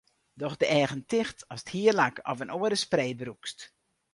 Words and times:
Doch 0.41 0.55
de 0.57 0.65
eagen 0.77 1.05
ticht 1.11 1.39
ast 1.53 1.67
hierlak 1.75 2.15
of 2.31 2.37
in 2.43 2.53
oare 2.57 2.77
spray 2.85 3.11
brûkst. 3.21 3.59